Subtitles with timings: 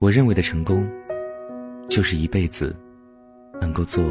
[0.00, 0.86] 我认为的成功，
[1.88, 2.74] 就是一辈子
[3.60, 4.02] 能够做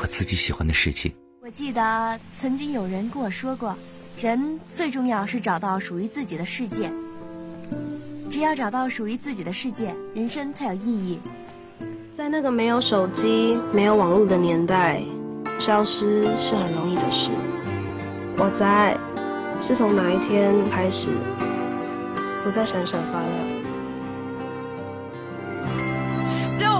[0.00, 1.12] 我自己喜欢的事情。
[1.42, 3.76] 我记得曾经有人跟我说过，
[4.18, 6.90] 人最重要是找到属于自己的世界。
[8.30, 11.20] 只要找到属于自己的世界，人生才有意义。
[12.16, 15.02] 在那个没有手机、没有网络的年代，
[15.60, 17.30] 消失是很容易的事。
[18.38, 18.96] 我在，
[19.60, 21.10] 是从哪一天开始，
[22.42, 23.59] 不再闪闪发亮。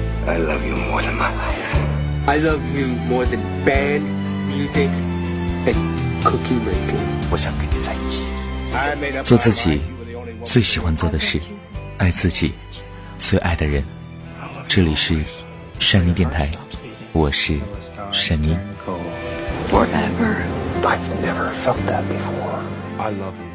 [0.27, 2.27] I love you more than my life.
[2.27, 4.03] I love you more than band,
[4.47, 4.89] music,
[5.65, 5.75] and
[6.23, 6.99] cookie making.
[7.31, 8.23] 我想跟你在一起。
[9.23, 9.81] 做自己
[10.45, 11.39] 最喜欢做的事，
[11.97, 12.53] 爱自己
[13.17, 13.83] 最爱的人。
[14.67, 15.23] 这里是
[15.79, 16.49] 山妮电台，
[17.11, 17.59] 我是
[18.11, 18.55] 山妮。
[19.69, 20.35] Forever.
[20.83, 22.61] I've never felt that before.
[22.97, 23.51] I love you.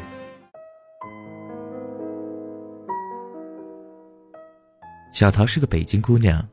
[5.13, 6.47] 小桃是个北京姑娘，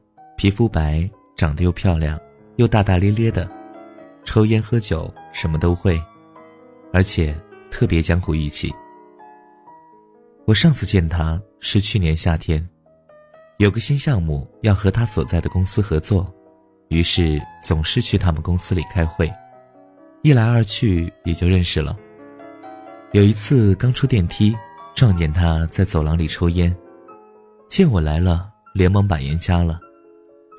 [0.44, 2.20] 皮肤白，长得又漂亮，
[2.56, 3.48] 又大大咧咧的，
[4.26, 5.98] 抽烟喝酒什么都会，
[6.92, 7.34] 而且
[7.70, 8.70] 特别江湖义气。
[10.44, 12.62] 我上次见他是去年夏天，
[13.56, 16.30] 有个新项目要和他所在的公司合作，
[16.88, 19.32] 于是总是去他们公司里开会，
[20.20, 21.96] 一来二去也就认识了。
[23.12, 24.54] 有一次刚出电梯，
[24.94, 26.76] 撞见他在走廊里抽烟，
[27.66, 28.50] 见我来了。
[28.74, 29.78] 连忙把烟加了，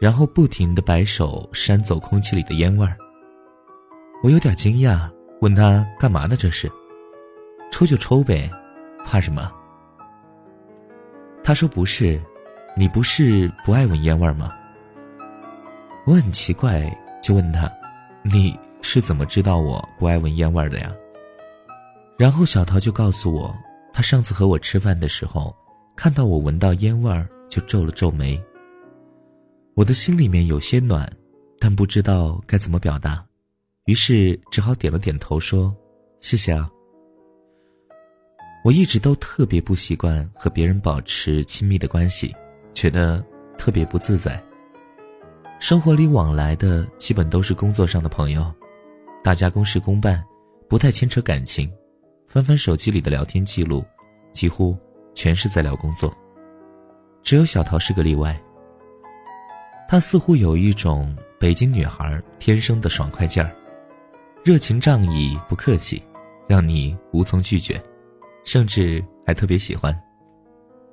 [0.06, 2.96] 然后不停的摆手扇走空气里的烟味儿。
[4.22, 5.10] 我有点惊讶，
[5.42, 6.36] 问他干嘛呢？
[6.36, 6.72] 这是？
[7.72, 8.48] 抽就抽呗，
[9.04, 9.52] 怕什么？
[11.44, 12.22] 他说不是，
[12.78, 14.54] 你不是不爱闻烟味儿吗？
[16.06, 17.68] 我很奇怪，就问他，
[18.22, 20.94] 你是怎么知道我不爱闻烟味儿的呀？
[22.16, 23.52] 然后小桃就告诉我，
[23.92, 25.52] 她上次和我吃饭的时候，
[25.96, 27.28] 看到我闻到烟味儿。
[27.50, 28.40] 就皱了皱眉。
[29.76, 31.06] 我的心里面有些暖，
[31.60, 33.22] 但不知道该怎么表达，
[33.88, 35.76] 于是只好点了点头，说
[36.22, 36.72] ：“谢谢啊。”
[38.64, 42.34] 我一直都特别不习惯和别人保持亲密的关系，
[42.74, 43.22] 觉得
[43.58, 44.42] 特别不自在。
[45.60, 48.50] 生活里往来的基本都是工作上的朋友，
[49.22, 50.24] 大家公事公办，
[50.70, 51.70] 不太牵扯感情。
[52.28, 53.84] 翻翻手机里的聊天记录，
[54.32, 54.78] 几乎
[55.14, 56.16] 全是在聊工作。
[57.22, 58.42] 只有小桃是个例外。
[59.88, 63.56] 她似乎有一种北京女孩天生的爽快劲儿，
[64.44, 66.02] 热情仗义，不客气，
[66.48, 67.82] 让你无从拒绝，
[68.44, 69.98] 甚至还特别喜欢。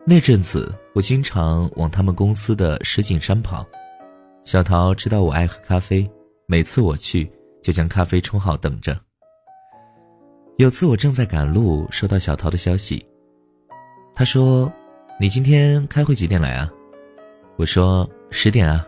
[0.05, 3.67] 那阵子，我经常往他们公司的石景山跑。
[4.45, 6.09] 小桃知道我爱喝咖啡，
[6.47, 7.31] 每次我去
[7.63, 8.99] 就将咖啡冲好等着。
[10.59, 13.05] 有次我正在赶路，收到小桃的消息，
[14.15, 14.73] 她说。
[15.21, 16.69] 你今天开会几点来啊？
[17.57, 18.85] 我说十点啊。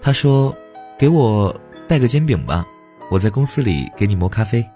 [0.00, 0.52] 他说
[0.98, 1.54] ：“给我
[1.86, 2.66] 带个煎饼吧，
[3.10, 4.66] 我在公司里给你磨咖啡。”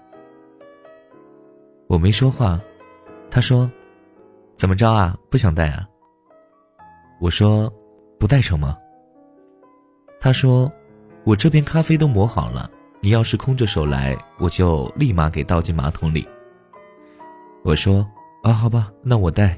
[1.87, 2.59] 我没说话。
[3.29, 3.69] 他说
[4.55, 5.17] ：“怎么着啊？
[5.29, 5.87] 不想带啊？”
[7.19, 7.71] 我说
[8.19, 8.77] ：“不带成吗？”
[10.19, 10.71] 他说
[11.23, 12.69] ：“我这边咖啡都磨好了，
[12.99, 16.27] 你要是空着手来，我就立马给倒进马桶里。”
[17.63, 18.05] 我说
[18.43, 19.57] ：“啊，好吧，那我带。”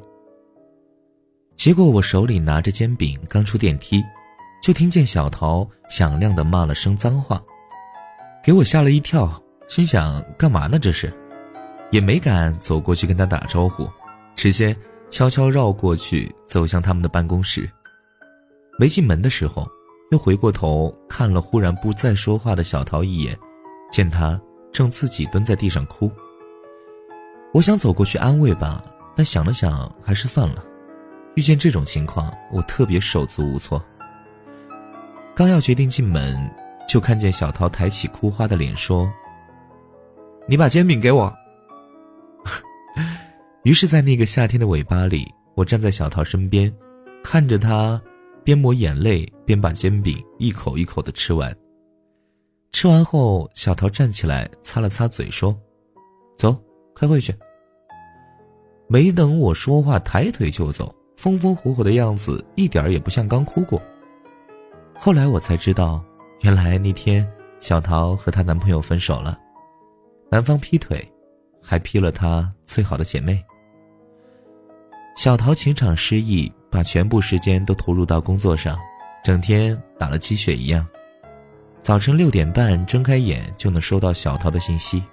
[1.64, 4.04] 结果我手里拿着煎饼，刚出电梯，
[4.62, 7.42] 就听见小桃响亮的骂了声脏话，
[8.44, 11.10] 给我吓了一跳，心想干嘛呢这是，
[11.90, 13.90] 也没敢走过去跟他打招呼，
[14.36, 14.76] 直接
[15.10, 17.72] 悄悄绕过去走向他们的办公室。
[18.78, 19.66] 没进门的时候，
[20.12, 23.40] 又回过头看了忽然不再说话的小桃一眼，
[23.90, 24.38] 见他
[24.74, 26.12] 正自己蹲在地上哭。
[27.54, 28.84] 我想走过去安慰吧，
[29.16, 30.62] 但想了想，还是算了。
[31.36, 33.84] 遇见这种情况，我特别手足无措。
[35.36, 36.40] 刚要决定进门，
[36.88, 39.12] 就看见小桃抬起哭花的脸说
[40.48, 41.34] ：“你把煎饼给我。”
[43.64, 46.72] 于是，在那个夏天的尾巴里，我站在小桃身边，
[47.24, 48.00] 看着她
[48.44, 51.56] 边抹眼泪边把煎饼一口一口的吃完。
[52.72, 55.58] 吃完后，小桃站起来擦了擦嘴，说
[56.38, 56.56] ：“走，
[56.94, 57.34] 开会去。”
[58.88, 63.82] 没等我说话，抬腿就走，风风火火的样子一点儿也不像刚哭过。
[64.96, 66.04] 后来我才知道，
[66.42, 67.28] 原来那天
[67.60, 69.38] 小桃和她男朋友分手了，
[70.30, 71.06] 男方劈腿，
[71.62, 73.44] 还劈了她最好的姐妹。
[75.16, 78.78] 小桃情场失意，把全部时间都投入到工作上，
[79.24, 80.86] 整天打了鸡血一样。
[81.82, 85.04] 早晨六点半睁开眼就能收到小桃的信息，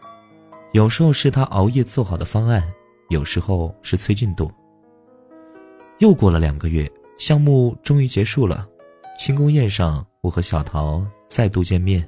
[0.72, 2.62] 有时候是她熬夜做好的方案，
[3.08, 4.50] 有时候是催进度。
[6.00, 8.66] 又过了两个月，项目终于结束了，
[9.18, 12.02] 庆功宴上，我和小桃再度见面。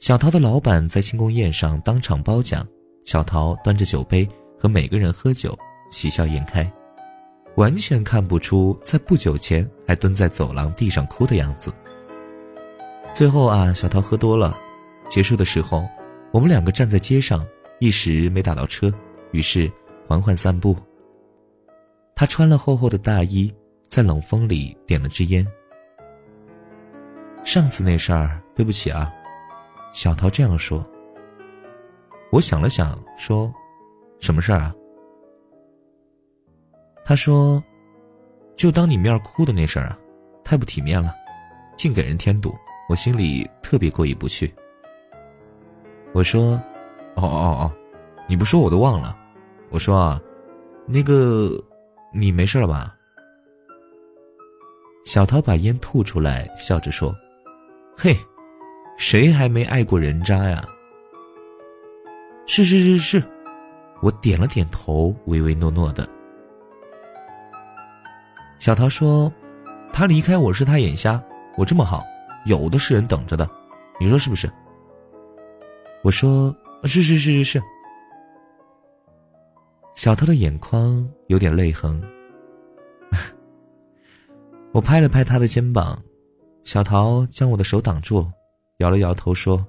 [0.00, 2.66] 小桃的老板在庆功宴上当场褒奖，
[3.04, 4.28] 小桃端着酒杯
[4.58, 5.56] 和每个人喝酒。
[5.90, 6.70] 喜笑颜开，
[7.54, 11.72] 完全看不出在不久前还蹲在走廊地上哭的样子。
[13.14, 14.58] 最后啊，小桃喝多了，
[15.08, 15.88] 结束的时候，
[16.32, 17.46] 我们两个站在街上，
[17.78, 18.92] 一时没打到车，
[19.30, 19.70] 于是
[20.08, 20.76] 缓缓散步。
[22.18, 23.48] 他穿了厚厚的大衣，
[23.86, 25.46] 在冷风里点了支烟。
[27.44, 29.08] 上次那事儿，对不起啊，
[29.92, 30.84] 小桃这样说。
[32.32, 33.54] 我想了想，说
[34.18, 34.74] ：“什么事儿啊？”
[37.06, 37.62] 他说
[38.56, 39.96] ：“就当你面哭的那事儿啊，
[40.42, 41.14] 太不体面了，
[41.76, 42.52] 净给人添堵，
[42.88, 44.52] 我心里特别过意不去。”
[46.12, 46.60] 我说
[47.14, 47.72] ：“哦哦哦，
[48.26, 49.16] 你不说我都忘了。”
[49.70, 50.20] 我说：“啊，
[50.84, 51.62] 那个，
[52.12, 52.94] 你没事了吧？”
[55.04, 57.14] 小桃把烟吐出来，笑着说
[57.96, 58.14] ：“嘿，
[58.98, 60.66] 谁还没爱过人渣呀？”
[62.46, 63.22] 是是是是，
[64.02, 66.06] 我点了点头，唯唯诺诺的。
[68.58, 69.32] 小桃说
[69.92, 71.22] ：“他离开我是他眼瞎，
[71.56, 72.04] 我这么好，
[72.44, 73.48] 有的是人等着的，
[74.00, 74.50] 你说是不是？”
[76.04, 76.54] 我说
[76.84, 77.62] ：“是是是是是。”
[79.98, 82.00] 小桃的眼眶有点泪痕。
[84.70, 86.00] 我拍了拍他的肩膀，
[86.62, 88.24] 小桃将我的手挡住，
[88.76, 89.66] 摇了摇头说：“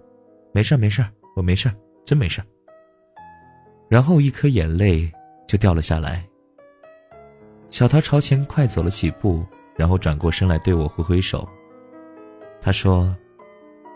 [0.54, 1.04] 没事没事
[1.36, 1.68] 我没事
[2.06, 2.44] 真没事
[3.90, 5.12] 然后一颗眼泪
[5.48, 6.24] 就掉了下来。
[7.72, 9.44] 小桃朝前快走了几步，
[9.76, 11.50] 然后转过身来对我挥挥手。
[12.62, 13.18] 他说：“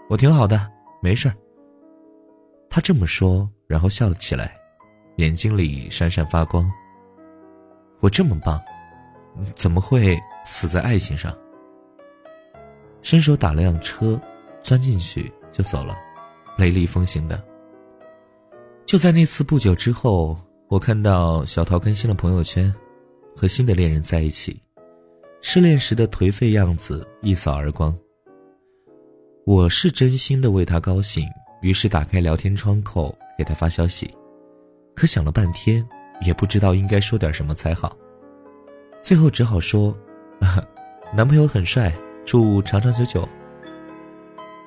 [0.10, 0.68] 我挺好的，
[1.00, 1.36] 没事儿。”
[2.72, 4.60] 他这么说，然后笑了起来，
[5.18, 6.72] 眼睛里闪闪发光。
[8.00, 8.62] 我这么棒，
[9.56, 11.36] 怎么会死在爱情上？
[13.02, 14.20] 伸手打了辆车，
[14.62, 15.96] 钻进去就走了，
[16.58, 17.44] 雷厉风行的。
[18.86, 20.38] 就在那次不久之后，
[20.68, 22.74] 我看到小桃更新了朋友圈。
[23.36, 24.62] 和新的恋人在一起，
[25.42, 27.92] 失恋时的颓废样子一扫而光。
[29.44, 31.28] 我是真心的为他高兴，
[31.64, 34.14] 于是打开聊天窗口给他发消息，
[34.96, 35.88] 可想了半天，
[36.26, 37.96] 也不知道应该说点什么才好，
[39.02, 39.96] 最后只好说
[41.14, 41.94] ：“男朋友很帅，
[42.26, 43.28] 祝长长久久。”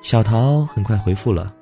[0.01, 1.53] 小桃很快回复了：“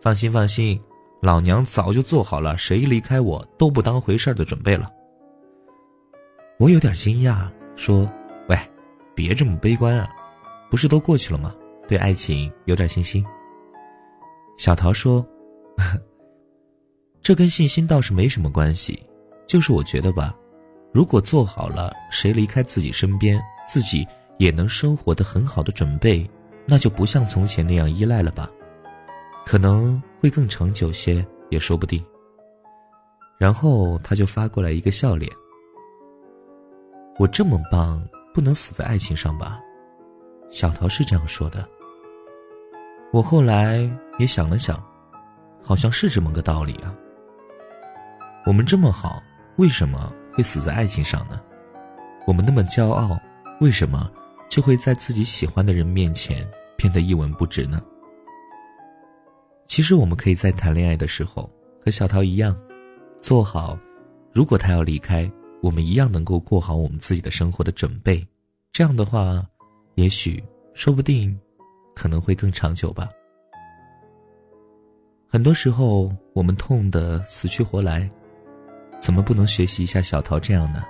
[0.00, 0.80] 放心放心，
[1.20, 4.90] 老娘早就做好了谁离开我都不当回事的准备了。”
[6.58, 8.10] 我有点惊讶，说
[8.48, 8.58] ：“喂，
[9.14, 10.08] 别这么悲观啊，
[10.70, 11.54] 不是都过去了吗？
[11.86, 13.24] 对爱情有点信心。”
[14.58, 15.20] 小桃说
[15.78, 16.00] ：“呵
[17.28, 18.98] 这跟信心倒是没什么关系，
[19.46, 20.34] 就是我觉得吧，
[20.94, 23.38] 如果做好了谁离开自己身边，
[23.68, 24.08] 自己
[24.38, 26.26] 也能生活的很好的准备，
[26.64, 28.48] 那就不像从前那样依赖了吧，
[29.44, 32.02] 可能会更长久些，也说不定。”
[33.36, 35.30] 然后他就发过来一个笑脸。
[37.18, 39.60] 我这么棒，不能死在爱情上吧？
[40.50, 41.68] 小桃是这样说的。
[43.12, 43.80] 我后来
[44.18, 44.82] 也想了想，
[45.62, 46.96] 好像是这么个道理啊。
[48.46, 49.22] 我们这么好，
[49.56, 51.40] 为什么会死在爱情上呢？
[52.26, 53.18] 我们那么骄傲，
[53.60, 54.10] 为什么
[54.48, 57.82] 就会在自己喜欢的人面前变得一文不值呢？
[59.66, 61.50] 其实我们可以在谈恋爱的时候
[61.84, 62.56] 和小桃一样，
[63.20, 63.78] 做好，
[64.32, 65.30] 如果他要离开。
[65.60, 68.24] 我们一样能够过好我们自己的生活的准备，
[68.70, 69.44] 这样的话，
[69.96, 70.40] 也许
[70.72, 71.36] 说不定，
[71.96, 73.08] 可能会更长久吧。
[75.26, 78.08] 很多时候我们痛得死去活来，
[79.00, 80.84] 怎么不能学习一下小桃这样呢？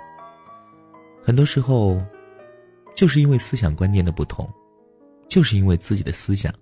[1.23, 2.01] 很多时候，
[2.95, 4.51] 就是因为思想观念的不同，
[5.27, 6.53] 就是因为自己的思想，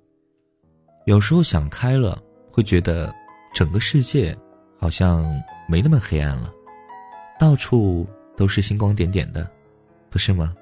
[1.06, 3.14] 有时候想开了，会觉得
[3.54, 4.38] 整个世界
[4.78, 5.26] 好像
[5.68, 6.54] 没那么黑暗了。
[7.40, 9.50] 到处都是星光点点的，
[10.10, 10.54] 不是吗？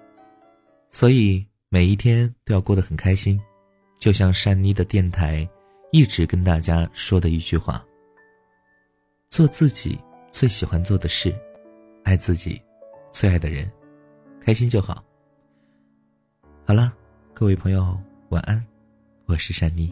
[0.91, 3.41] 所以每一天都要过得很开心，
[3.97, 5.47] 就像珊妮的电台
[5.91, 7.83] 一直跟大家说的一句话：
[9.29, 9.99] 做自己
[10.35, 11.33] 最喜欢做的事
[12.03, 12.61] 爱自己
[13.09, 13.71] 最爱的人
[14.41, 15.01] 开心就好。
[16.65, 16.93] 好了
[17.33, 18.61] 各位朋友晚安
[19.27, 19.89] 我是珊妮。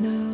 [0.00, 0.29] no.